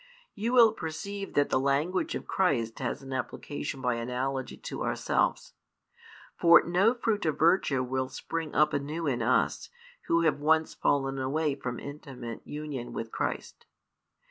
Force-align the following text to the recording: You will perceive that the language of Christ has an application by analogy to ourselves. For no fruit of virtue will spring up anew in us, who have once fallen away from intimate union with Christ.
You 0.33 0.53
will 0.53 0.73
perceive 0.73 1.35
that 1.35 1.51
the 1.51 1.59
language 1.59 2.15
of 2.15 2.25
Christ 2.25 2.79
has 2.79 3.03
an 3.03 3.13
application 3.13 3.81
by 3.81 3.97
analogy 3.97 4.57
to 4.57 4.81
ourselves. 4.83 5.53
For 6.35 6.63
no 6.63 6.95
fruit 6.95 7.23
of 7.27 7.37
virtue 7.37 7.83
will 7.83 8.09
spring 8.09 8.55
up 8.55 8.73
anew 8.73 9.05
in 9.05 9.21
us, 9.21 9.69
who 10.07 10.21
have 10.23 10.39
once 10.39 10.73
fallen 10.73 11.19
away 11.19 11.53
from 11.53 11.79
intimate 11.79 12.41
union 12.47 12.93
with 12.93 13.11
Christ. 13.11 13.67